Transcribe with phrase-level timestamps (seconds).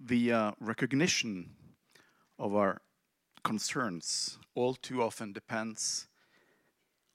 [0.00, 1.50] the uh, recognition
[2.38, 2.80] of our
[3.44, 6.08] concerns all too often depends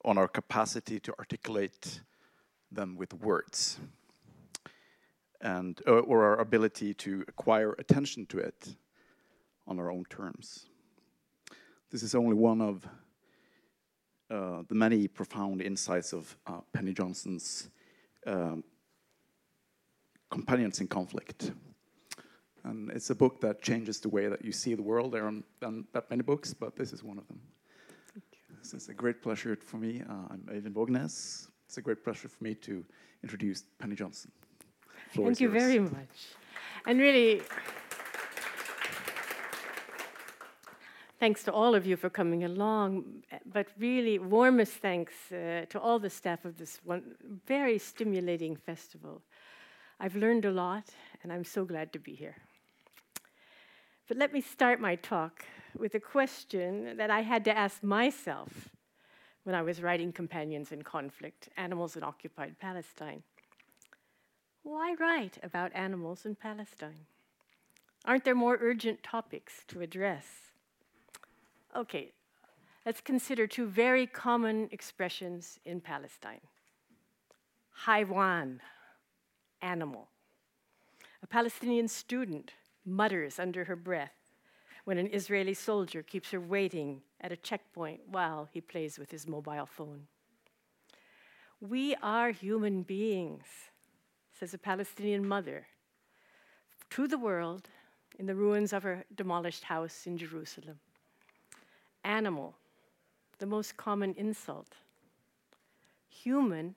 [0.04, 2.00] on our capacity to articulate
[2.70, 3.78] them with words
[5.40, 8.76] and uh, or our ability to acquire attention to it
[9.66, 10.66] on our own terms.
[11.90, 12.86] This is only one of
[14.30, 17.68] uh, the many profound insights of uh, Penny Johnson's
[18.26, 18.64] um,
[20.30, 21.52] Companions in Conflict.
[22.64, 25.12] And it's a book that changes the way that you see the world.
[25.12, 25.44] There aren't
[25.92, 27.40] that many books, but this is one of them.
[28.62, 30.02] This is a great pleasure for me.
[30.08, 31.48] Uh, I'm Eyvind Vågnes.
[31.66, 32.84] It's a great pleasure for me to
[33.24, 34.30] introduce Penny Johnson.
[35.10, 35.62] Floor Thank you yours.
[35.62, 36.14] very much.
[36.86, 37.42] And really,
[41.18, 45.98] thanks to all of you for coming along, but really warmest thanks uh, to all
[45.98, 47.02] the staff of this one
[47.46, 49.22] very stimulating festival.
[49.98, 50.84] I've learned a lot,
[51.22, 52.36] and I'm so glad to be here.
[54.08, 55.44] But let me start my talk
[55.78, 58.68] with a question that I had to ask myself
[59.44, 63.22] when I was writing Companions in Conflict Animals in Occupied Palestine.
[64.64, 67.06] Why write about animals in Palestine?
[68.04, 70.26] Aren't there more urgent topics to address?
[71.74, 72.12] Okay,
[72.84, 76.40] let's consider two very common expressions in Palestine.
[77.86, 78.58] Haywan,
[79.60, 80.08] animal.
[81.22, 82.52] A Palestinian student
[82.84, 84.14] mutters under her breath
[84.84, 89.26] when an Israeli soldier keeps her waiting at a checkpoint while he plays with his
[89.26, 90.06] mobile phone.
[91.60, 93.46] We are human beings,
[94.32, 95.66] says a Palestinian mother
[96.90, 97.68] to the world
[98.18, 100.80] in the ruins of her demolished house in Jerusalem
[102.04, 102.56] animal,
[103.38, 104.74] the most common insult.
[106.08, 106.74] Human,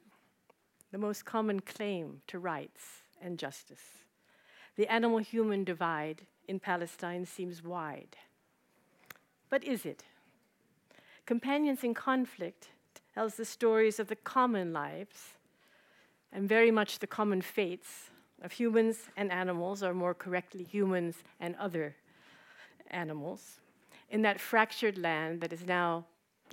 [0.91, 4.04] the most common claim to rights and justice.
[4.75, 8.17] The animal human divide in Palestine seems wide.
[9.49, 10.03] But is it?
[11.25, 12.69] Companions in Conflict
[13.13, 15.33] tells the stories of the common lives
[16.31, 18.09] and very much the common fates
[18.41, 21.95] of humans and animals, or more correctly, humans and other
[22.91, 23.61] animals
[24.09, 26.05] in that fractured land that is now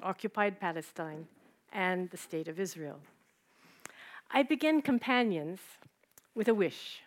[0.02, 1.26] occupied Palestine
[1.72, 3.00] and the State of Israel.
[4.30, 5.60] I begin Companions
[6.34, 7.02] with a wish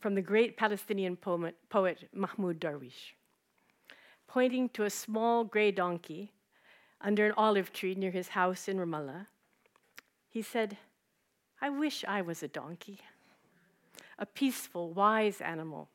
[0.00, 3.14] from the great Palestinian poet, poet Mahmoud Darwish,
[4.26, 6.32] pointing to a small gray donkey
[7.00, 9.26] under an olive tree near his house in Ramallah.
[10.28, 10.76] He said,
[11.60, 13.00] I wish I was a donkey,
[14.18, 15.88] a peaceful, wise animal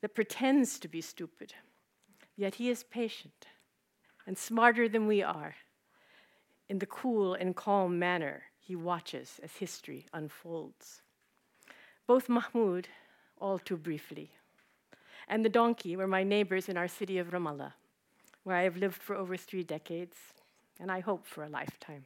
[0.00, 1.54] that pretends to be stupid
[2.36, 3.46] Yet he is patient
[4.26, 5.54] and smarter than we are.
[6.68, 11.02] In the cool and calm manner he watches as history unfolds.
[12.06, 12.88] Both Mahmoud,
[13.40, 14.30] all too briefly,
[15.28, 17.72] and the donkey were my neighbors in our city of Ramallah,
[18.42, 20.16] where I have lived for over three decades,
[20.78, 22.04] and I hope for a lifetime.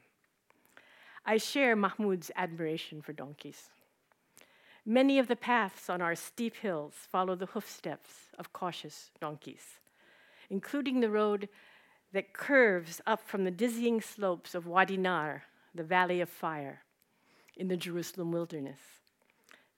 [1.25, 3.69] I share Mahmoud's admiration for donkeys.
[4.85, 9.79] Many of the paths on our steep hills follow the hoofsteps of cautious donkeys
[10.49, 11.47] including the road
[12.11, 15.43] that curves up from the dizzying slopes of Wadi Nar,
[15.75, 16.81] the Valley of Fire,
[17.55, 18.79] in the Jerusalem wilderness.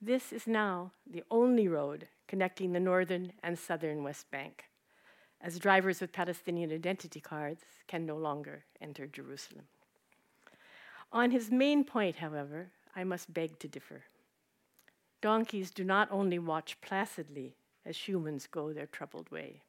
[0.03, 4.65] This is now the only road connecting the northern and southern West Bank,
[5.39, 9.65] as drivers with Palestinian identity cards can no longer enter Jerusalem.
[11.13, 14.05] On his main point, however, I must beg to differ.
[15.21, 19.61] Donkeys do not only watch placidly as humans go their troubled way.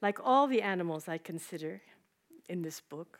[0.00, 1.82] Like all the animals I consider
[2.48, 3.18] in this book,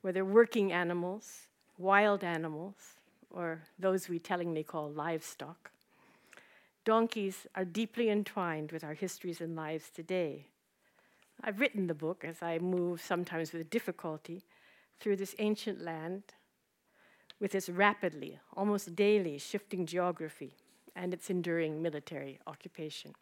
[0.00, 2.94] whether working animals, wild animals,
[3.30, 5.70] or those we tellingly call livestock,
[6.84, 10.46] donkeys are deeply entwined with our histories and lives today.
[11.42, 14.44] I've written the book as I move, sometimes with difficulty,
[14.98, 16.22] through this ancient land
[17.40, 20.54] with its rapidly, almost daily shifting geography
[20.94, 23.14] and its enduring military occupation.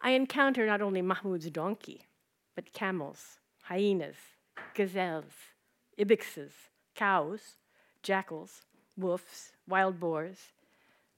[0.00, 2.02] I encounter not only Mahmoud's donkey,
[2.54, 4.16] but camels, hyenas,
[4.74, 5.32] gazelles,
[5.98, 6.52] ibexes,
[6.94, 7.56] cows,
[8.02, 8.62] jackals,
[8.96, 10.38] wolves, wild boars,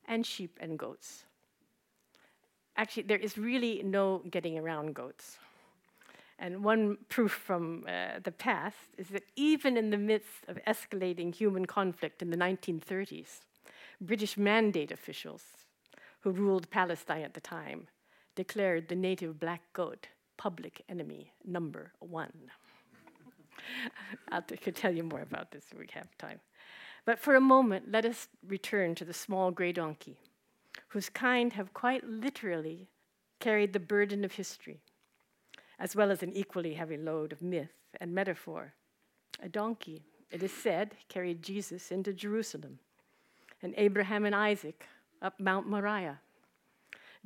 [0.06, 1.24] and sheep and goats.
[2.76, 5.38] Actually, there is really no getting around goats.
[6.38, 11.34] And one proof from uh, the past is that even in the midst of escalating
[11.34, 13.40] human conflict in the 1930s,
[14.00, 15.42] British mandate officials
[16.20, 17.88] who ruled Palestine at the time
[18.34, 22.32] declared the native black goat public enemy number one.
[24.30, 26.40] I could tell you more about this if we have time.
[27.06, 30.18] But for a moment, let us return to the small gray donkey,
[30.88, 32.88] whose kind have quite literally
[33.38, 34.80] carried the burden of history,
[35.78, 37.70] as well as an equally heavy load of myth
[38.00, 38.74] and metaphor.
[39.40, 42.80] A donkey, it is said, carried Jesus into Jerusalem,
[43.62, 44.86] and Abraham and Isaac
[45.22, 46.18] up Mount Moriah.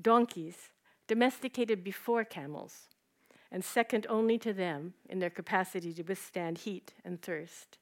[0.00, 0.70] Donkeys,
[1.06, 2.88] domesticated before camels,
[3.50, 7.78] and second only to them in their capacity to withstand heat and thirst,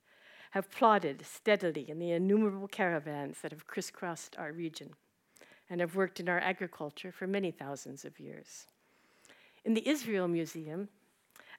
[0.53, 4.91] have plodded steadily in the innumerable caravans that have crisscrossed our region
[5.69, 8.67] and have worked in our agriculture for many thousands of years.
[9.65, 10.89] In the Israel Museum,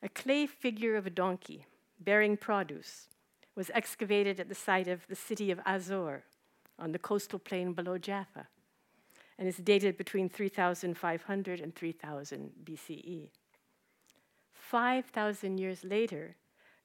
[0.02, 1.66] a clay figure of a donkey
[2.00, 3.08] bearing produce
[3.56, 6.24] was excavated at the site of the city of Azor
[6.80, 8.48] on the coastal plain below Jaffa
[9.38, 13.30] and is dated between 3500 and 3000 BCE.
[14.52, 16.36] 5,000 years later,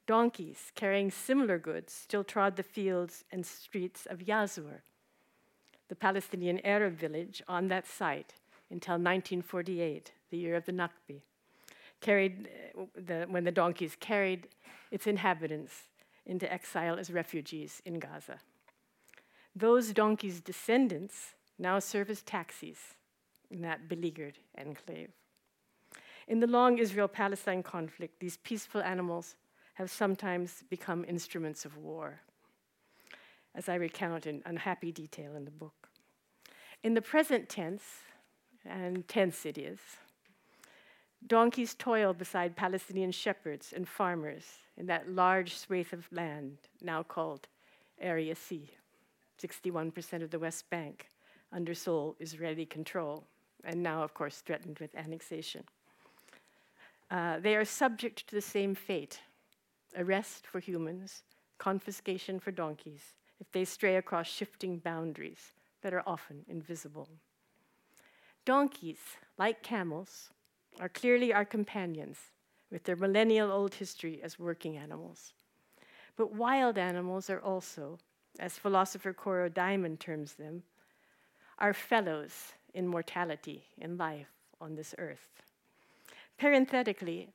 [0.05, 4.81] donkeys carrying similar goods still trod the fields and streets of Yazur,
[5.87, 8.33] the Palestinian Arab village on that site
[8.69, 11.21] until 1948, the year of the Nakba,
[12.01, 14.47] carried uh, the, when the donkeys carried
[14.91, 15.83] its inhabitants
[16.25, 18.39] into exile as refugees in Gaza.
[19.55, 22.95] Those donkeys' descendants now serve as taxis
[23.49, 25.11] in that beleaguered enclave.
[26.27, 29.35] In the long Israel Palestine conflict, these peaceful animals
[29.75, 32.21] have sometimes become instruments of war,
[33.53, 35.89] as I recount in unhappy detail in the book.
[36.83, 37.83] In the present tense,
[38.65, 39.79] and tense it is,
[41.27, 44.45] donkeys toil beside Palestinian shepherds and farmers
[44.77, 47.47] in that large swathe of land now called
[47.99, 48.69] Area C,
[49.41, 51.09] 61% of the West Bank,
[51.51, 53.25] under sole Israeli control,
[53.63, 55.63] and now, of course, threatened with annexation.
[57.11, 59.19] Uh, they are subject to the same fate
[59.97, 61.23] arrest for humans,
[61.57, 67.09] confiscation for donkeys, if they stray across shifting boundaries that are often invisible.
[68.45, 68.99] Donkeys,
[69.37, 70.29] like camels,
[70.79, 72.17] are clearly our companions
[72.71, 75.33] with their millennial old history as working animals.
[76.15, 77.97] But wild animals are also,
[78.39, 80.63] as philosopher Cora Diamond terms them,
[81.59, 84.27] our fellows in mortality, in life
[84.59, 85.43] on this earth.
[86.37, 87.29] Parenthetically,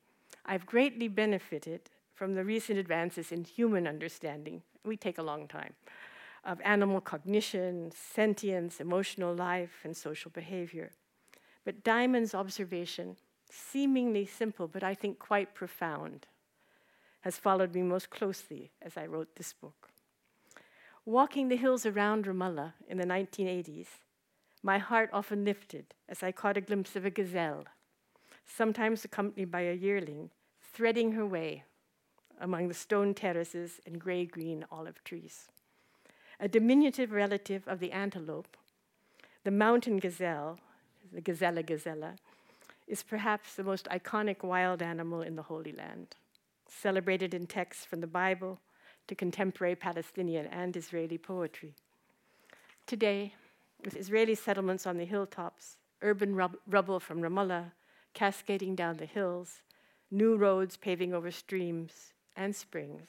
[0.45, 1.91] I've greatly benefited
[2.21, 4.61] from the recent advances in human understanding.
[4.85, 5.73] We take a long time
[6.45, 10.91] of animal cognition, sentience, emotional life, and social behavior.
[11.65, 13.17] But Diamond's observation,
[13.51, 16.27] seemingly simple, but I think quite profound,
[17.23, 19.89] has followed me most closely as I wrote this book.
[21.07, 23.87] Walking the hills around Ramallah in the 1980s,
[24.63, 27.65] my heart often lifted as I caught a glimpse of a gazelle,
[28.45, 30.29] sometimes accompanied by a yearling,
[30.61, 31.65] threading her way
[32.41, 35.49] among the stone terraces and gray green olive trees.
[36.41, 38.57] A diminutive relative of the antelope,
[39.45, 40.59] the mountain gazelle,
[41.13, 42.17] the Gazella gazella,
[42.87, 46.17] is perhaps the most iconic wild animal in the Holy Land,
[46.69, 48.59] celebrated in texts from the Bible
[49.07, 51.75] to contemporary Palestinian and Israeli poetry.
[52.87, 53.35] Today,
[53.85, 57.73] with Israeli settlements on the hilltops, urban rub- rubble from Ramallah
[58.15, 59.63] cascading down the hills,
[60.11, 63.09] new roads paving over streams and springs,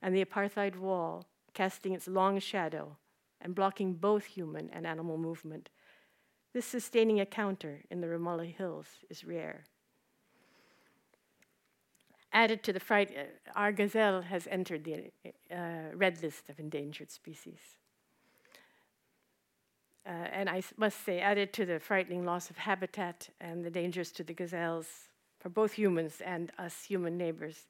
[0.00, 2.96] and the apartheid wall casting its long shadow
[3.40, 5.68] and blocking both human and animal movement.
[6.52, 9.64] This sustaining a counter in the Ramallah Hills is rare.
[12.32, 15.12] Added to the fright, uh, our gazelle has entered the
[15.54, 17.60] uh, red list of endangered species.
[20.06, 24.10] Uh, and I must say, added to the frightening loss of habitat and the dangers
[24.12, 27.66] to the gazelles for both humans and us human neighbors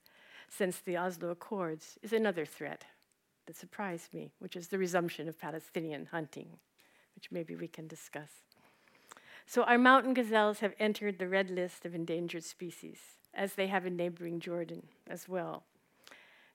[0.56, 2.85] since the Oslo Accords, is another threat
[3.47, 6.59] that surprised me, which is the resumption of Palestinian hunting,
[7.14, 8.30] which maybe we can discuss.
[9.47, 12.99] So, our mountain gazelles have entered the red list of endangered species,
[13.35, 15.64] as they have in neighboring Jordan as well.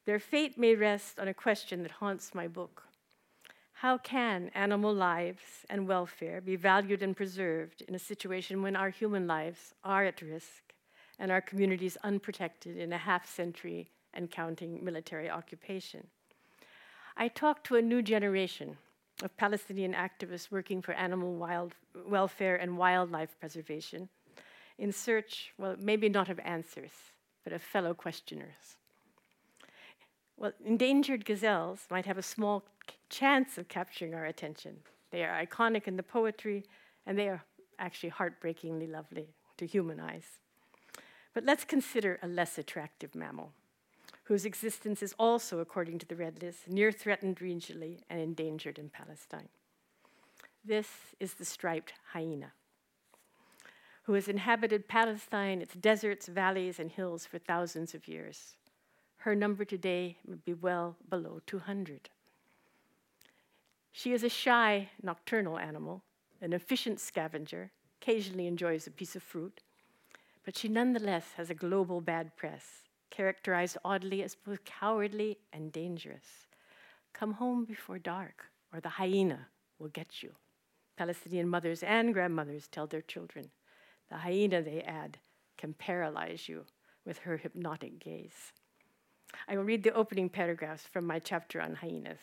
[0.06, 2.84] Their fate may rest on a question that haunts my book
[3.82, 8.90] how can animal lives and welfare be valued and preserved in a situation when our
[8.90, 10.67] human lives are at risk
[11.20, 16.08] and our communities unprotected in a half century and counting military occupation?
[17.16, 18.78] I talked to a new generation
[19.24, 21.74] of Palestinian activists working for animal wild
[22.08, 24.10] welfare and wildlife preservation
[24.78, 26.92] in search, well, maybe not of answers,
[27.44, 28.78] but of fellow questioners.
[30.38, 32.64] Well, endangered gazelles might have a small
[33.10, 34.78] chance of capturing our attention.
[35.10, 36.64] They are iconic in the poetry,
[37.08, 37.44] and they are
[37.80, 40.40] actually heartbreakingly lovely to human eyes.
[41.38, 43.52] But let's consider a less attractive mammal,
[44.24, 48.90] whose existence is also, according to the Red List, near threatened regionally and endangered in
[48.90, 49.50] Palestine.
[50.66, 50.88] This
[51.20, 52.54] is the striped hyena,
[54.06, 58.56] who has inhabited Palestine, its deserts, valleys, and hills for thousands of years.
[59.18, 62.10] Her number today would be well below 200.
[63.92, 66.02] She is a shy, nocturnal animal,
[66.42, 67.70] an efficient scavenger,
[68.02, 69.62] occasionally enjoys a piece of fruit,
[70.48, 72.64] but she nonetheless has a global bad press,
[73.10, 76.48] characterized oddly as both cowardly and dangerous.
[77.12, 80.32] Come home before dark, or the hyena will get you.
[80.96, 83.50] Palestinian mothers and grandmothers tell their children.
[84.10, 85.18] The hyena, they add,
[85.58, 86.64] can paralyze you
[87.06, 88.54] with her hypnotic gaze.
[89.50, 92.22] I will read the opening paragraphs from my chapter on hyenas,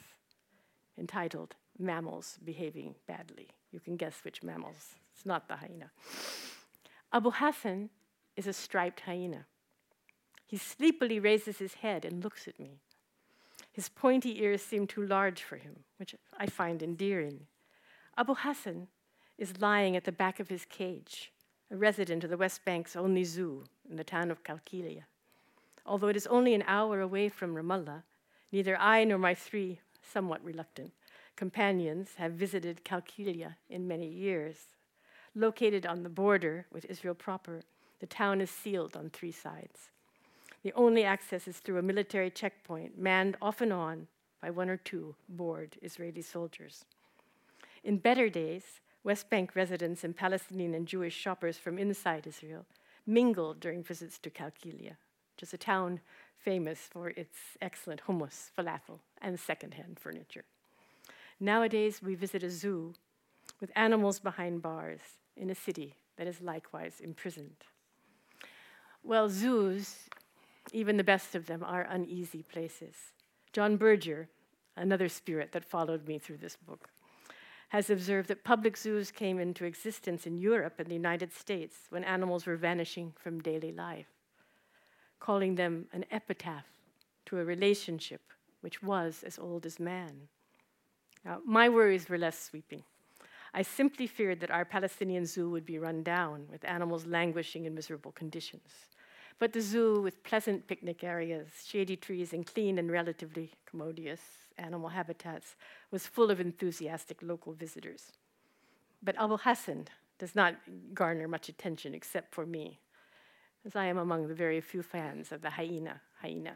[0.98, 3.48] entitled Mammals Behaving Badly.
[3.70, 4.94] You can guess which mammals.
[5.12, 5.90] It's not the hyena.
[7.12, 7.90] Abu Hassan
[8.36, 9.46] is a striped hyena.
[10.46, 12.80] He sleepily raises his head and looks at me.
[13.72, 17.46] His pointy ears seem too large for him, which I find endearing.
[18.16, 18.86] Abu Hassan
[19.36, 21.32] is lying at the back of his cage,
[21.70, 25.02] a resident of the West Bank's only zoo in the town of Qalqilia.
[25.84, 28.04] Although it is only an hour away from Ramallah,
[28.52, 30.92] neither I nor my three, somewhat reluctant,
[31.34, 34.68] companions have visited Qalqilia in many years.
[35.34, 37.62] Located on the border with Israel proper,
[38.00, 39.90] the town is sealed on three sides.
[40.62, 44.08] The only access is through a military checkpoint, manned off and on
[44.40, 46.84] by one or two bored Israeli soldiers.
[47.82, 52.64] In better days, West Bank residents and Palestinian and Jewish shoppers from inside Israel
[53.06, 54.96] mingled during visits to Kalkilia,
[55.32, 56.00] which is a town
[56.38, 60.44] famous for its excellent hummus, falafel, and secondhand furniture.
[61.38, 62.94] Nowadays, we visit a zoo
[63.60, 65.00] with animals behind bars
[65.36, 67.64] in a city that is likewise imprisoned.
[69.06, 70.08] Well, zoos,
[70.73, 72.94] even the best of them, are uneasy places.
[73.52, 74.28] John Berger,
[74.76, 76.88] another spirit that followed me through this book,
[77.68, 82.02] has observed that public zoos came into existence in Europe and the United States when
[82.02, 84.08] animals were vanishing from daily life,
[85.20, 86.64] calling them an epitaph
[87.26, 88.23] to a relationship
[88.62, 90.28] which was as old as man.
[91.26, 92.84] Now, my worries were less sweeping.
[93.56, 97.75] I simply feared that our Palestinian zoo would be run down, with animals languishing in
[97.75, 98.68] miserable conditions.
[99.38, 104.20] But the zoo, with pleasant picnic areas, shady trees, and clean and relatively commodious
[104.58, 105.54] animal habitats,
[105.92, 108.12] was full of enthusiastic local visitors.
[109.02, 109.87] But Abu Hassan
[110.18, 110.56] does not
[110.92, 112.80] garner much attention except for me,
[113.64, 116.00] as I am among the very few fans of the hyena.
[116.20, 116.54] hyena.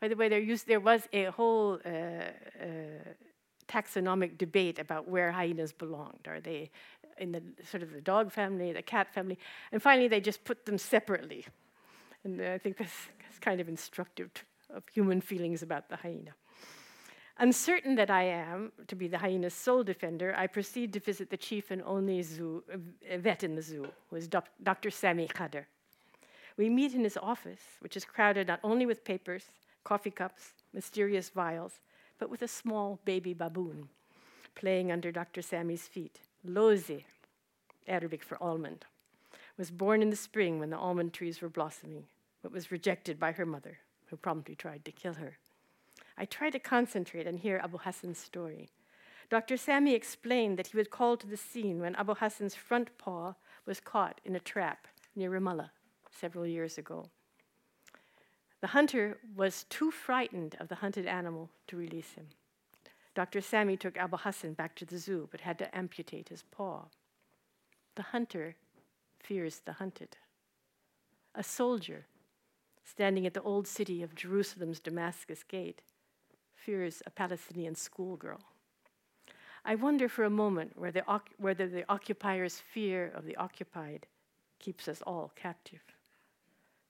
[0.00, 3.12] By the way, there, used, there was a whole uh, uh,
[3.68, 6.26] taxonomic debate about where hyenas belonged.
[6.26, 6.70] Are they
[7.18, 9.38] in the sort of the dog family, the cat family?
[9.72, 11.46] And finally, they just put them separately.
[12.24, 12.92] And I think this
[13.30, 14.30] is kind of instructive
[14.70, 16.34] of human feelings about the hyena.
[17.38, 21.36] Uncertain that I am to be the hyena's sole defender, I proceed to visit the
[21.36, 24.90] chief and only zoo, uh, vet in the zoo, who is doc- Dr.
[24.90, 25.64] Sami Khader.
[26.56, 29.50] We meet in his office, which is crowded not only with papers,
[29.82, 31.80] coffee cups, mysterious vials,
[32.18, 33.88] but with a small baby baboon
[34.54, 35.42] playing under Dr.
[35.42, 36.20] Sami's feet.
[36.46, 37.04] Lozi,
[37.86, 38.84] Arabic for almond,
[39.56, 42.04] was born in the spring when the almond trees were blossoming,
[42.42, 45.38] but was rejected by her mother, who promptly tried to kill her.
[46.16, 48.68] I try to concentrate and hear Abu Hassan's story.
[49.30, 49.56] Dr.
[49.56, 53.34] Sami explained that he was called to the scene when Abu Hassan's front paw
[53.66, 55.70] was caught in a trap near Ramallah
[56.10, 57.06] several years ago.
[58.64, 62.28] The hunter was too frightened of the hunted animal to release him.
[63.14, 63.42] Dr.
[63.42, 66.86] Sami took Abu Hassan back to the zoo but had to amputate his paw.
[67.94, 68.56] The hunter
[69.18, 70.16] fears the hunted.
[71.34, 72.06] A soldier
[72.82, 75.82] standing at the old city of Jerusalem's Damascus gate
[76.54, 78.40] fears a Palestinian schoolgirl.
[79.62, 81.04] I wonder for a moment whether,
[81.36, 84.06] whether the occupier's fear of the occupied
[84.58, 85.82] keeps us all captive.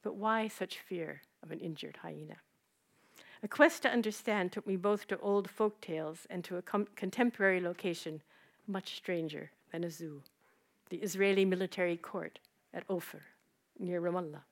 [0.04, 2.38] But why such fear of an injured hyena?
[3.44, 6.88] A quest to understand took me both to old folk tales and to a com-
[6.96, 8.22] contemporary location
[8.66, 10.22] much stranger than a zoo
[10.90, 12.38] the Israeli military court
[12.72, 13.22] at Ofer,
[13.78, 14.42] near Ramallah.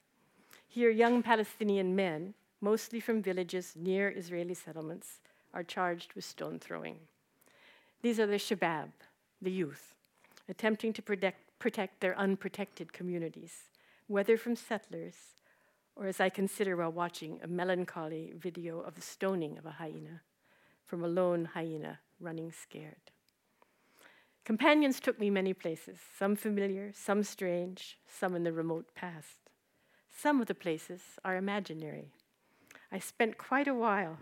[0.67, 5.21] Here, young Palestinian men, mostly from villages near Israeli settlements,
[5.53, 6.97] are charged with stone throwing.
[8.01, 8.89] These are the shabab,
[9.41, 9.95] the youth,
[10.49, 13.69] attempting to protect, protect their unprotected communities,
[14.09, 15.15] whether from settlers
[15.95, 20.23] or as I consider while watching a melancholy video of the stoning of a hyena
[20.87, 23.11] from a lone hyena running scared.
[24.45, 29.39] Companions took me many places, some familiar, some strange, some in the remote past.
[30.15, 32.13] Some of the places are imaginary.
[32.91, 34.19] I spent quite a while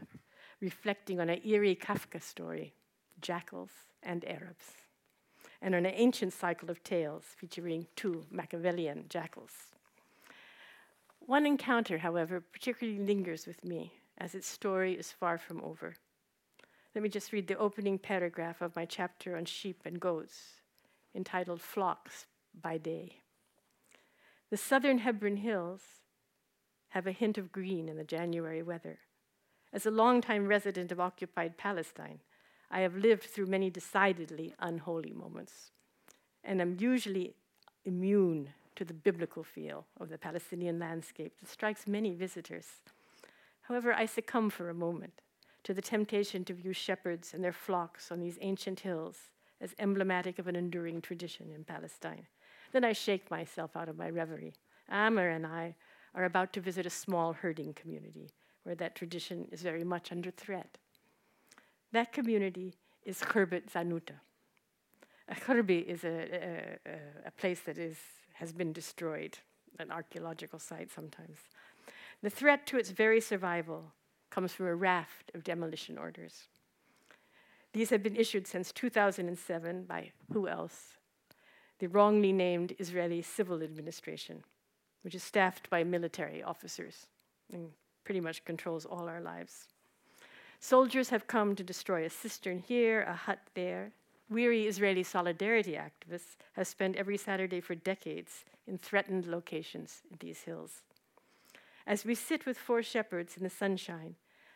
[0.60, 2.74] reflecting on an eerie Kafka story,
[3.20, 3.70] jackals
[4.02, 4.74] and Arabs.
[5.62, 9.70] and on an ancient cycle of tales featuring two Machiavellian jackals.
[11.30, 15.94] One encounter, however, particularly lingers with me, as its story is far from over.
[16.92, 20.56] Let me just read the opening paragraph of my chapter on sheep and goats,
[21.14, 22.26] entitled Flocks
[22.60, 23.18] by Day.
[24.50, 25.82] The southern Hebron Hills
[26.88, 28.98] have a hint of green in the January weather.
[29.72, 32.18] As a longtime resident of occupied Palestine,
[32.72, 35.70] I have lived through many decidedly unholy moments,
[36.42, 37.36] and am usually
[37.84, 42.66] immune to the biblical feel of the Palestinian landscape that strikes many visitors.
[43.62, 45.22] However, I succumb for a moment
[45.64, 50.38] to the temptation to view shepherds and their flocks on these ancient hills as emblematic
[50.38, 52.26] of an enduring tradition in Palestine.
[52.72, 54.54] Then I shake myself out of my reverie.
[54.90, 55.74] Amer and I
[56.14, 58.30] are about to visit a small herding community
[58.62, 60.78] where that tradition is very much under threat.
[61.92, 62.74] That community
[63.04, 64.20] is Khirbet Zanuta.
[65.34, 67.96] Khirbi is a, a, a, place that is,
[68.40, 69.36] has been destroyed,
[69.78, 71.40] an archaeological site sometimes.
[72.22, 73.92] The threat to its very survival
[74.30, 76.48] comes from a raft of demolition orders.
[77.74, 80.96] These have been issued since 2007 by who else?
[81.80, 84.42] The wrongly named Israeli Civil Administration,
[85.02, 87.08] which is staffed by military officers
[87.52, 87.68] and
[88.04, 89.68] pretty much controls all our lives.
[90.60, 93.92] Soldiers have come to destroy a cistern here, a hut there.
[94.30, 100.42] Weary Israeli solidarity activists have spent every Saturday for decades in threatened locations in these
[100.42, 100.82] hills.
[101.84, 104.14] As we sit with four shepherds in the sunshine,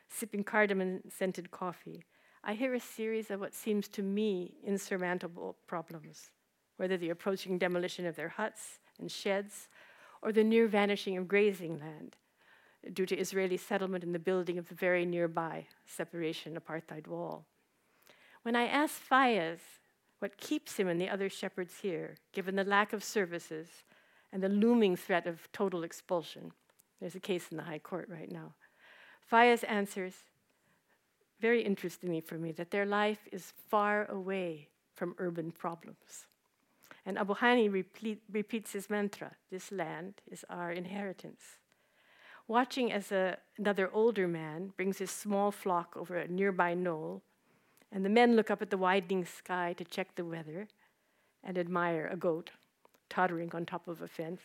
[0.08, 2.04] sipping cardamom scented coffee,
[2.44, 6.30] I hear a series of what seems to me insurmountable problems,
[6.76, 9.68] whether the approaching demolition of their huts and sheds
[10.22, 12.14] or the near vanishing of grazing land
[12.92, 17.44] due to Israeli settlement and the building of the very nearby separation apartheid wall.
[18.44, 19.60] When I ask Fayez
[20.18, 23.68] what keeps him and the other shepherds here, given the lack of services
[24.30, 26.52] and the looming threat of total expulsion,
[27.00, 28.52] there's a case in the High Court right now.
[29.32, 30.12] Fayez answers,
[31.40, 36.26] very interestingly for me, that their life is far away from urban problems.
[37.06, 41.40] And Abu Hani repeat, repeats his mantra this land is our inheritance.
[42.46, 47.22] Watching as a, another older man brings his small flock over a nearby knoll,
[47.94, 50.66] and the men look up at the widening sky to check the weather
[51.44, 52.50] and admire a goat
[53.08, 54.42] tottering on top of a fence,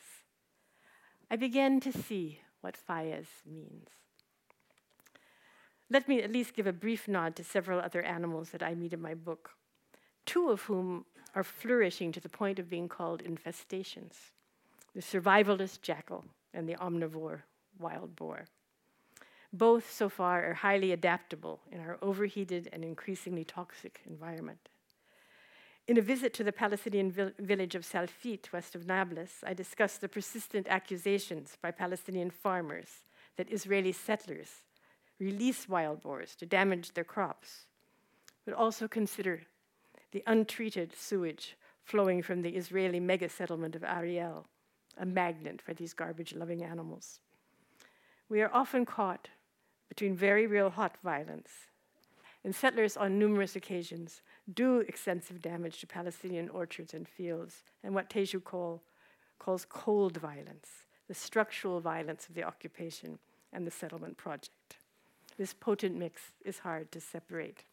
[1.31, 3.89] I began to see what Fayez means.
[5.89, 8.93] Let me at least give a brief nod to several other animals that I meet
[8.93, 9.51] in my book,
[10.27, 14.13] two of whom are flourishing to the point of being called infestations
[14.95, 17.43] the survivalist jackal and the omnivore
[17.77, 18.45] wild boar.
[19.51, 24.69] Both so far are highly adaptable in our overheated and increasingly toxic environment.
[25.87, 30.01] In a visit to the Palestinian vil- village of Salfit, west of Nablus, I discussed
[30.01, 33.01] the persistent accusations by Palestinian farmers
[33.37, 34.61] that Israeli settlers
[35.19, 37.65] release wild boars to damage their crops,
[38.45, 39.41] but also consider
[40.11, 44.45] the untreated sewage flowing from the Israeli mega settlement of Ariel,
[44.95, 47.19] a magnet for these garbage loving animals.
[48.29, 49.29] We are often caught
[49.89, 51.49] between very real hot violence,
[52.45, 54.21] and settlers on numerous occasions
[54.53, 58.81] do extensive damage to Palestinian orchards and fields, and what Teju Cole,
[59.39, 63.19] calls cold violence, the structural violence of the occupation
[63.51, 64.77] and the settlement project.
[65.37, 67.63] This potent mix is hard to separate.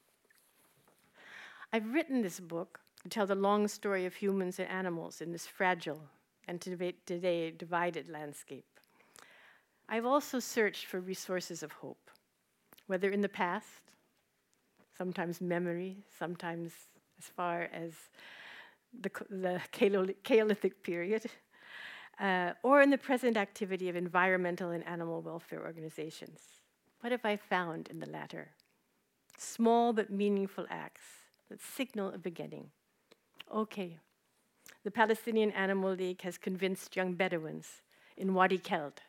[1.73, 5.47] I've written this book to tell the long story of humans and animals in this
[5.47, 6.03] fragile
[6.49, 8.65] and today divided landscape.
[9.89, 12.06] I've also searched for resources of hope,
[12.87, 13.92] whether in the past,
[14.96, 16.72] sometimes memory, sometimes
[17.18, 17.92] as far as
[18.99, 21.27] the, the Chalcolithic period,
[22.20, 26.40] uh, or in the present activity of environmental and animal welfare organizations.
[27.01, 28.49] What have I found in the latter?
[29.37, 31.03] Small but meaningful acts
[31.51, 32.70] that signal a beginning.
[33.55, 33.99] Okay,
[34.83, 37.83] the Palestinian Animal League has convinced young Bedouins
[38.16, 39.03] in Wadi Kelt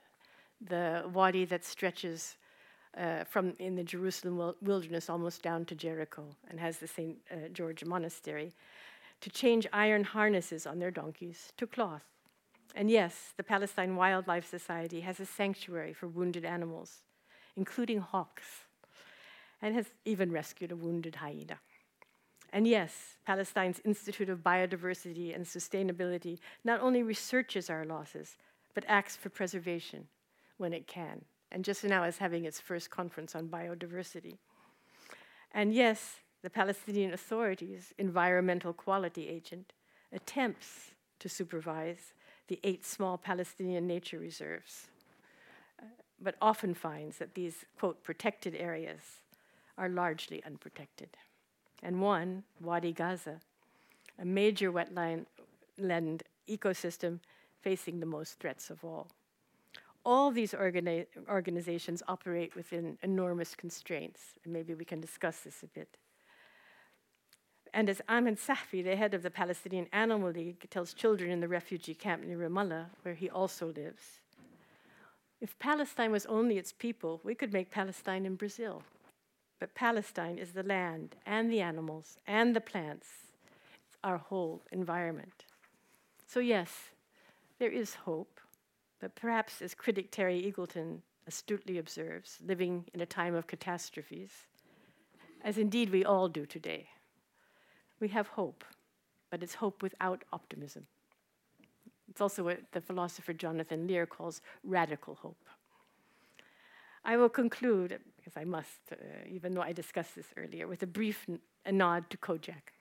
[0.59, 2.35] the wadi that stretches
[2.97, 7.17] uh, from in the Jerusalem wilderness almost down to Jericho and has the St.
[7.31, 8.53] Uh, George Monastery,
[9.21, 12.03] to change iron harnesses on their donkeys to cloth.
[12.75, 17.01] And yes, the Palestine Wildlife Society has a sanctuary for wounded animals,
[17.55, 18.65] including hawks,
[19.62, 21.60] and has even rescued a wounded hyena.
[22.53, 28.38] And yes, Palestine's Institute of Biodiversity and Sustainability not only researches our losses,
[28.73, 30.07] but acts for preservation
[30.57, 31.25] when it can.
[31.51, 34.38] And just now is having its first conference on biodiversity.
[35.53, 39.73] And yes, the Palestinian Authority's environmental quality agent,
[40.12, 42.13] attempts to supervise
[42.47, 44.88] the eight small Palestinian nature reserves,
[45.81, 45.86] uh,
[46.21, 49.01] but often finds that these, quote, protected areas
[49.77, 51.10] are largely unprotected.
[51.83, 53.39] And one, Wadi Gaza,
[54.19, 55.25] a major wetland
[56.49, 57.19] ecosystem
[57.62, 59.07] facing the most threats of all.
[60.05, 65.67] All these organi- organizations operate within enormous constraints, and maybe we can discuss this a
[65.67, 65.97] bit.
[67.73, 71.47] And as Ahmed Safi, the head of the Palestinian Animal League, tells children in the
[71.47, 74.21] refugee camp near Ramallah, where he also lives,
[75.39, 78.81] if Palestine was only its people, we could make Palestine in Brazil.
[79.60, 83.07] But Palestine is the land and the animals and the plants,
[83.88, 85.45] it's our whole environment.
[86.25, 86.89] So, yes,
[87.60, 88.37] there is hope,
[88.99, 94.31] but perhaps, as critic Terry Eagleton astutely observes, living in a time of catastrophes,
[95.43, 96.88] as indeed we all do today,
[97.99, 98.63] we have hope,
[99.29, 100.88] but it's hope without optimism.
[102.10, 105.45] It's also what the philosopher Jonathan Lear calls radical hope.
[107.03, 108.95] I will conclude, because I must, uh,
[109.29, 112.73] even though I discussed this earlier, with a brief n- a nod to Kojak,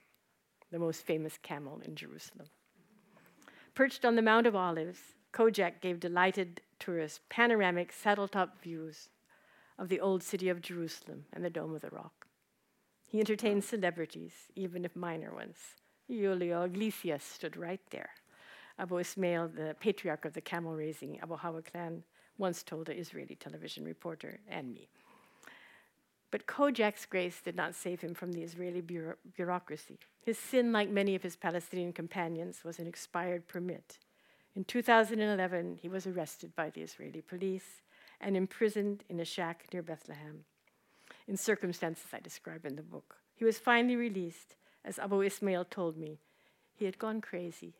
[0.71, 2.47] the most famous camel in Jerusalem.
[3.73, 4.99] Perched on the Mount of Olives,
[5.37, 9.09] Kojak gave delighted tourists panoramic saddle top views
[9.77, 12.25] of the old city of Jerusalem and the Dome of the Rock.
[13.05, 15.57] He entertained celebrities, even if minor ones.
[16.07, 18.09] Julio Iglesias stood right there.
[18.79, 22.01] Abu Ismail, the patriarch of the camel raising Abu Hawa clan,
[22.39, 24.89] once told an Israeli television reporter and me.
[26.31, 29.99] But Kojak's grace did not save him from the Israeli bureau- bureaucracy.
[30.25, 33.99] His sin, like many of his Palestinian companions, was an expired permit.
[34.57, 37.83] In 2011, he was arrested by the Israeli police
[38.19, 40.45] and imprisoned in a shack near Bethlehem
[41.27, 43.17] in circumstances I describe in the book.
[43.35, 46.21] He was finally released, as Abu Ismail told me.
[46.73, 47.75] He had gone crazy,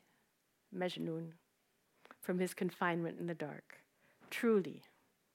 [0.71, 1.31] Majnun,
[2.21, 3.79] from his confinement in the dark.
[4.29, 4.83] Truly,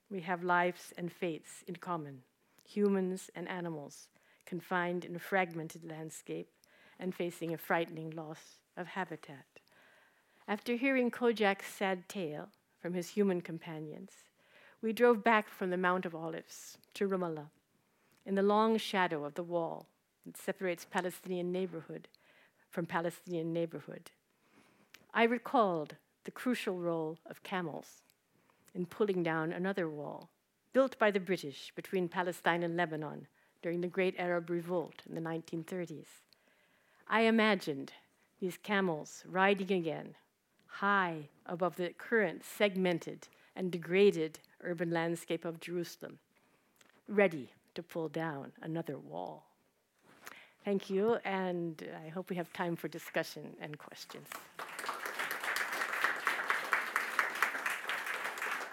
[0.09, 2.23] we have lives and fates in common,
[2.65, 4.07] humans and animals,
[4.47, 6.51] confined in a fragmented landscape
[7.01, 9.52] and facing a frightening loss of habitat.
[10.49, 12.49] After hearing Kojak's sad tale
[12.81, 14.11] from his human companions,
[14.83, 17.51] we drove back from the Mount of Olives to Ramallah
[18.27, 19.87] in the long shadow of the wall
[20.27, 22.09] that separates Palestinian neighborhood
[22.69, 24.11] from Palestinian neighborhood.
[25.15, 28.03] I recalled the crucial role of camels
[28.75, 30.31] in pulling down another wall
[30.73, 33.27] built by the British between Palestine and Lebanon
[33.63, 36.07] during the Great Arab Revolt in the 1930s.
[37.07, 37.93] I imagined
[38.41, 40.15] these camels riding again,
[40.73, 46.19] high above the current segmented and degraded urban landscape of Jerusalem,
[47.09, 49.45] ready to pull down another wall.
[50.65, 54.27] Thank you, and I hope we have time for discussion and questions.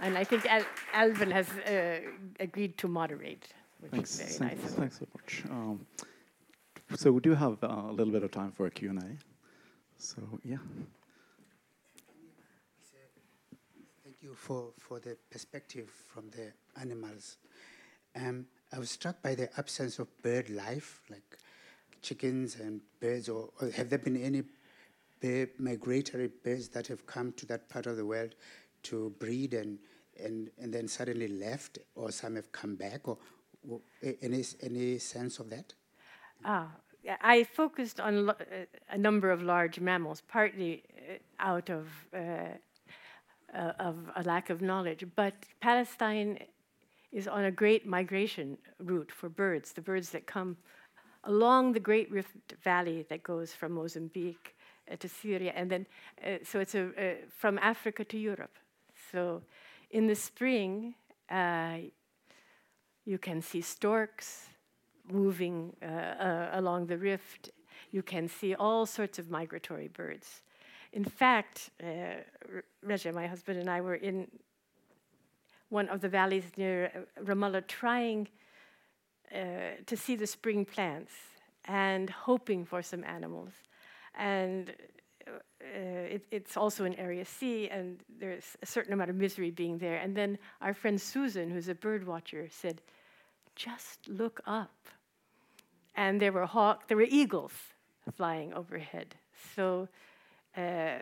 [0.02, 2.00] And I think Al- Alvin has uh,
[2.40, 3.48] agreed to moderate,
[3.82, 4.74] which Thanks, is very thanks, nice.
[4.74, 5.44] thanks so much.
[5.52, 5.86] Um,
[6.96, 9.18] so we do have uh, a little bit of time for a Q&A.
[9.98, 10.58] So yeah,
[14.19, 17.38] Thank you for, for the perspective from the animals.
[18.16, 21.38] Um, I was struck by the absence of bird life, like
[22.02, 24.44] chickens and birds, or, or have there been any
[25.22, 28.36] bird, migratory birds that have come to that part of the world
[28.84, 29.80] to breed and,
[30.24, 33.18] and, and then suddenly left, or some have come back, or,
[33.68, 33.82] or
[34.22, 35.74] any, any sense of that?
[36.46, 36.70] Ah,
[37.22, 38.36] I focused on uh,
[38.90, 42.58] a number of large mammals, partly uh, out of uh,
[43.56, 45.06] uh, of a lack of knowledge.
[45.16, 46.40] But Palestine
[47.12, 49.74] is on a great migration route for birds.
[49.74, 50.58] The birds that come
[51.24, 54.56] along the Great Rift Valley that goes from Mozambique
[54.92, 55.86] uh, to Syria, and then
[56.24, 58.58] uh, so it's a, uh, from Africa to Europe.
[59.12, 59.42] So
[59.92, 60.96] in the spring,
[61.30, 61.78] uh,
[63.06, 64.48] you can see storks
[65.12, 67.50] moving uh, along the rift.
[67.92, 70.42] You can see all sorts of migratory birds.
[70.92, 72.24] In fact, uh,
[72.84, 74.28] Raja, my husband, and I were in
[75.70, 78.28] one of the valleys near uh, Ramallah trying
[79.34, 79.38] uh,
[79.86, 81.14] to see the spring plants
[81.66, 83.52] and hoping for some animals.
[84.16, 84.74] And
[85.28, 89.78] uh, it, it's also in Area C, and there's a certain amount of misery being
[89.78, 89.98] there.
[89.98, 92.82] And then our friend Susan, who's a bird watcher, said,
[93.56, 94.88] just look up.
[95.96, 97.52] And there were hawk, there were eagles
[98.16, 99.16] flying overhead.
[99.56, 99.88] So
[100.58, 101.00] uh,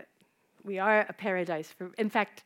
[0.63, 1.91] we are a paradise for.
[1.97, 2.43] In fact,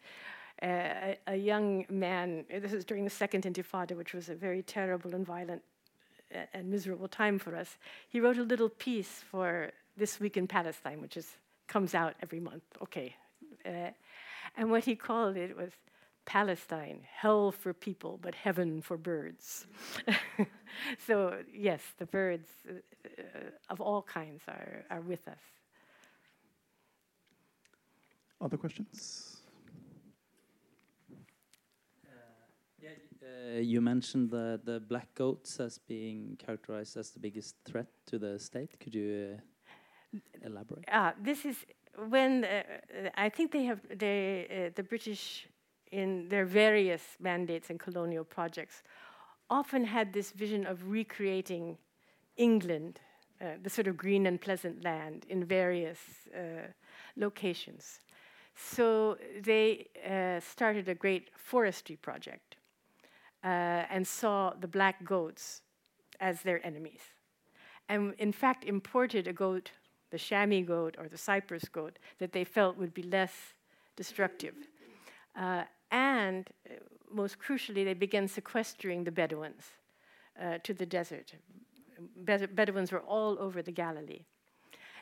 [0.62, 2.46] uh, a, a young man.
[2.50, 5.64] This is during the Second Intifada, which was a very terrible and violent
[6.34, 7.78] a, a miserable time for us,
[8.10, 11.38] he wrote a little piece for This Week in Palestine, which is,
[11.68, 12.64] comes out every month.
[12.82, 13.16] Okay.
[13.66, 13.92] Uh,
[14.58, 15.72] and what he called it was
[16.26, 19.66] Palestine, hell for people, but heaven for birds.
[21.08, 22.74] so, yes, the birds uh,
[23.70, 25.40] of all kinds are, are with us.
[28.42, 29.38] Other questions?
[32.04, 32.10] Uh,
[32.82, 32.90] yeah,
[33.24, 38.18] uh, you mentioned the, the black goats as being characterized as the biggest threat to
[38.18, 38.80] the state.
[38.80, 39.38] Could you
[40.16, 40.86] uh, elaborate?
[40.92, 41.58] Uh, this is
[42.10, 42.64] when uh,
[43.16, 45.48] I think they have they, uh, the British
[45.92, 48.82] in their various mandates and colonial projects
[49.52, 51.78] often had this vision of recreating
[52.38, 53.02] England,
[53.40, 56.00] uh, the sort of green and pleasant land, in various
[56.34, 56.68] uh,
[57.18, 58.00] locations.
[58.56, 62.58] So they uh, started a great forestry project
[63.44, 63.48] uh,
[63.90, 65.62] and saw the black goats
[66.20, 67.02] as their enemies.
[67.90, 69.72] And in fact, imported a goat,
[70.12, 73.34] the Shami goat or the Cyprus goat, that they felt would be less
[73.96, 74.56] destructive.
[75.36, 76.76] Uh, and uh,
[77.12, 79.64] most crucially, they began sequestering the Bedouins
[80.64, 81.34] to the desert.
[82.16, 84.26] Bed Bedouins were all over the Galilee.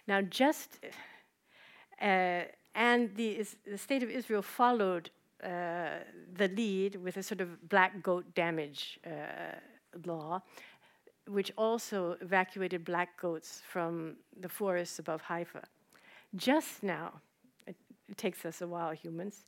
[0.07, 0.79] Now, just
[2.01, 2.41] uh,
[2.79, 5.11] and the, the, state of Israel followed
[5.43, 5.99] uh,
[6.37, 9.59] the lead with a sort of black goat damage uh,
[10.05, 10.41] law,
[11.27, 15.63] which also evacuated black goats from the forests above Haifa.
[16.35, 17.19] Just now,
[17.67, 17.75] it,
[18.07, 19.45] it takes us a while, humans,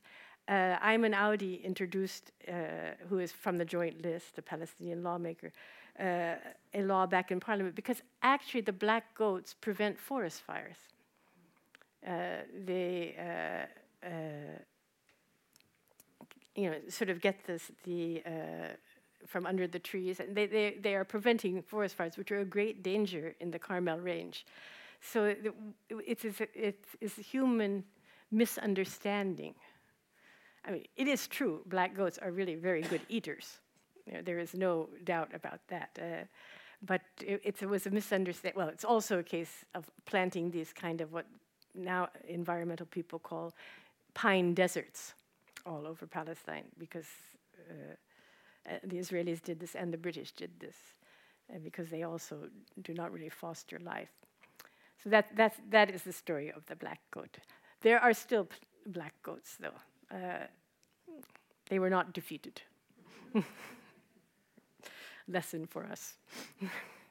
[0.48, 2.52] uh, Ayman Odeh introduced, uh,
[3.08, 5.52] who is from the Joint List, a Palestinian lawmaker,
[5.98, 6.34] uh,
[6.74, 10.76] a law back in parliament because actually the black goats prevent forest fires.
[12.06, 14.10] Uh, they, uh, uh,
[16.54, 18.22] you know, sort of get this the
[19.26, 22.44] from under the trees, and they, they, they are preventing forest fires, which are a
[22.44, 24.44] great danger in the Carmel Range.
[25.00, 25.54] So it,
[25.88, 26.24] it's,
[27.00, 27.84] it's a human
[28.32, 29.54] misunderstanding
[30.64, 33.58] I mean, it is true, black goats are really very good eaters.
[34.06, 35.98] You know, there is no doubt about that.
[36.00, 36.24] Uh,
[36.84, 38.58] but it, it, was a misunderstanding.
[38.58, 41.26] Well, it's also a case of planting these kind of what
[41.74, 43.52] now environmental people call
[44.14, 45.14] pine deserts
[45.64, 47.06] all over Palestine because
[47.70, 47.94] uh,
[48.68, 50.76] uh, the Israelis did this and the British did this
[51.52, 52.48] uh, because they also
[52.82, 54.10] do not really foster life.
[55.02, 57.38] So that, that's, that is the story of the black goat.
[57.80, 58.48] There are still
[58.86, 60.46] black goats, though uh,
[61.68, 62.62] they were not defeated.
[65.28, 66.14] Lesson for us.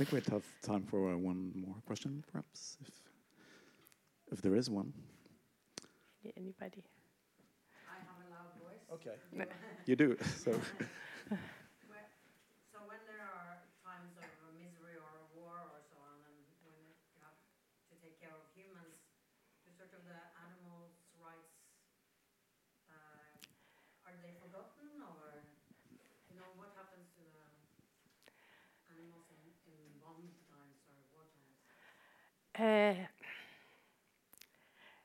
[0.00, 2.88] I think we have time for uh, one more question, perhaps, if
[4.32, 4.94] if there is one.
[6.22, 6.84] Yeah, anybody?
[7.86, 8.88] I have a loud voice.
[8.94, 9.16] Okay.
[9.84, 10.16] you do.
[10.42, 10.58] So.
[32.60, 32.94] Uh,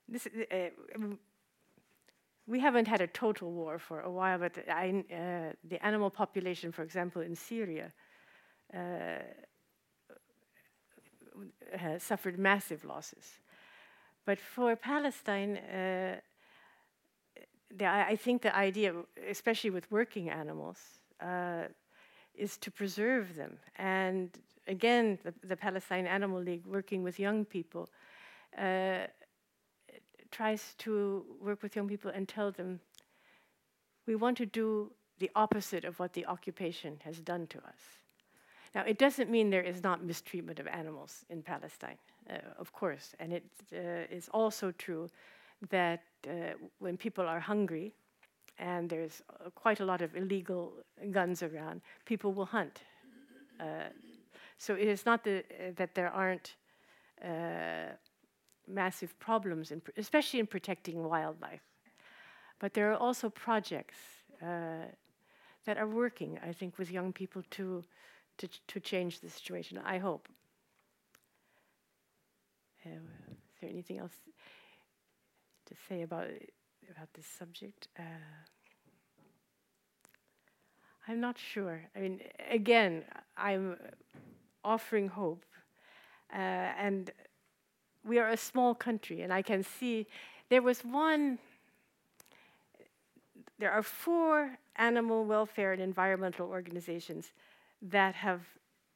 [0.09, 0.69] this, uh,
[2.47, 6.73] we haven't had a total war for a while, but I, uh, the animal population,
[6.73, 7.93] for example, in Syria,
[8.73, 9.19] uh,
[11.97, 13.39] suffered massive losses.
[14.25, 16.19] But for Palestine, uh,
[17.77, 18.93] the, I think the idea,
[19.29, 20.79] especially with working animals,
[22.35, 24.29] is to preserve them and
[24.67, 27.89] again, the, the, Palestine Animal League, working with young people,
[28.57, 29.07] uh,
[30.31, 32.79] tries to work with young people and tell them,
[34.05, 37.81] we want to do the opposite of what the occupation has done to us.
[38.73, 41.97] Now, it doesn't mean there is not mistreatment of animals in Palestine,
[42.29, 45.07] uh, of course, and it uh, is also true
[45.69, 47.93] that uh, when people are hungry,
[48.57, 50.73] and there's uh, quite a lot of illegal
[51.11, 52.81] guns around, people will hunt.
[53.59, 53.89] Uh,
[54.57, 56.55] so it is not the, uh, that there aren't
[57.23, 57.93] uh,
[58.67, 61.61] massive problems, in especially in protecting wildlife.
[62.59, 63.97] But there are also projects
[64.41, 64.85] uh,
[65.65, 67.83] that are working, I think, with young people to,
[68.37, 70.29] to, to change the situation, I hope.
[72.85, 74.13] Uh, is there anything else
[75.65, 76.27] to say about,
[76.89, 77.87] about this subject?
[77.99, 78.03] Uh,
[81.07, 81.81] I'm not sure.
[81.95, 83.03] I mean, again,
[83.37, 83.77] I'm
[84.65, 85.45] offering hope.
[86.33, 87.11] Uh, and
[88.03, 90.07] we are a small country, and I can see
[90.49, 91.39] there was one,
[93.57, 97.31] there are four animal welfare and environmental organizations
[97.81, 98.41] that have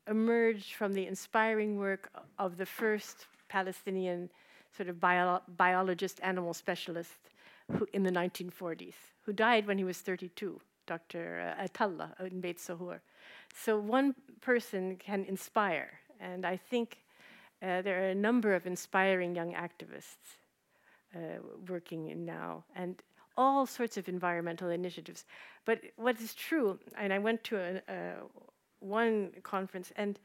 [0.08, 4.30] emerged from the inspiring work of the first Palestinian
[4.76, 7.20] sort of bio biologist, animal specialist
[7.78, 11.56] who, in the 1940s, who died when he was 32, Dr.
[11.60, 13.00] Atallah in Beit Sahur.
[13.54, 16.98] So one person can inspire, and I think
[17.62, 20.38] uh, there are a number of inspiring young activists
[21.16, 23.02] uh, working in now, and
[23.36, 25.26] all sorts of environmental initiatives.
[25.66, 27.82] But what is true, and I went to
[28.80, 30.20] one conference, and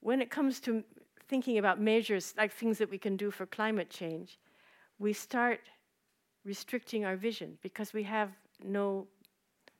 [0.00, 0.84] when it comes to
[1.28, 4.38] thinking about measures, like things that we can do for climate change,
[4.98, 5.60] we start
[6.44, 8.30] restricting our vision because we have
[8.62, 9.06] no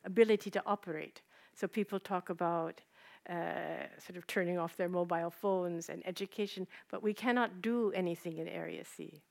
[0.05, 1.23] ability to operate.
[1.55, 2.81] So people talk about
[3.29, 8.39] uh, sort of turning off their mobile phones and education, but we cannot do anything
[8.39, 9.23] in Area C,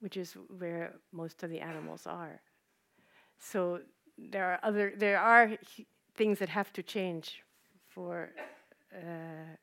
[0.00, 2.40] which is where most of the animals are.
[3.38, 3.80] So
[4.16, 5.50] there are other there are
[6.14, 7.42] things that have to change
[7.88, 8.30] for
[8.94, 9.56] uh,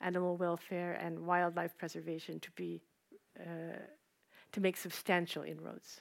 [0.00, 2.82] animal welfare and wildlife preservation to be
[3.40, 3.78] uh,
[4.52, 6.00] to make substantial inroads.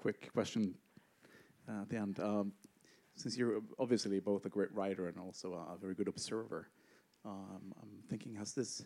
[0.00, 0.74] Quick question
[1.68, 2.20] uh, at the end.
[2.20, 2.52] Um,
[3.16, 6.68] since you're obviously both a great writer and also a, very good observer,
[7.26, 8.82] um, I'm thinking, has this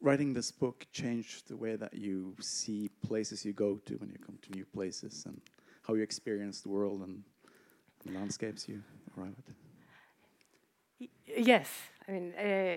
[0.00, 4.16] writing this book changed the way that you see places you go to when you
[4.24, 5.38] come to new places and
[5.86, 7.22] how you experience the world and,
[8.06, 8.82] and landscapes you
[9.18, 11.08] arrive at?
[11.26, 11.68] Yes,
[12.08, 12.76] I mean, uh,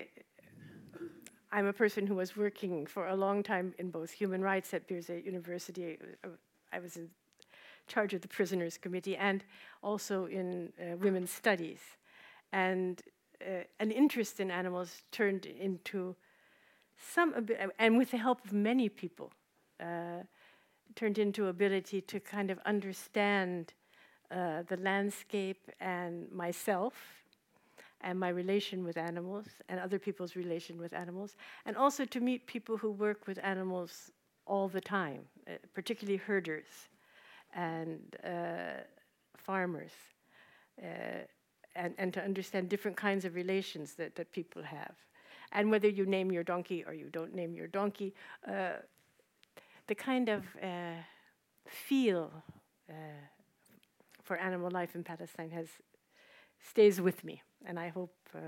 [1.54, 4.90] I'm a person who was working for a long time in both human rights at
[4.90, 5.98] Birzeit University.
[6.74, 7.10] I was in
[7.88, 9.44] charge of the prisoners committee and
[9.82, 11.80] also in uh, women's studies.
[12.52, 13.02] And
[13.42, 16.16] uh, an interest in animals turned into
[16.98, 19.32] some, and with the help of many people,
[19.80, 20.24] uh,
[20.96, 23.74] turned into ability to kind of understand
[24.32, 26.94] uh, the landscape and myself
[28.02, 32.46] and my relation with animals and other people's relation with animals, and also to meet
[32.46, 34.12] people who work with animals
[34.46, 36.88] all the time, uh, particularly herders
[37.56, 38.84] and uh,
[39.38, 39.92] farmers,
[40.82, 41.24] uh,
[41.76, 44.96] and, and to understand different kinds of relations that, that people have.
[45.52, 48.14] And whether you name your donkey or you don't name your donkey,
[48.48, 48.82] uh,
[49.88, 51.02] the kind of uh,
[51.68, 52.32] feel
[52.90, 52.94] uh,
[54.24, 55.68] for animal life in Palestine has
[56.70, 58.40] stays with me, and I hope uh,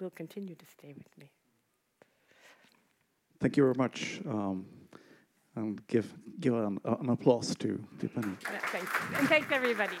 [0.00, 1.30] will continue to stay with me.
[3.40, 4.20] Thank you very much.
[4.28, 4.66] Um,
[5.56, 8.44] and give give an, an applause to, to thanks.
[9.16, 9.96] And thanks everybody.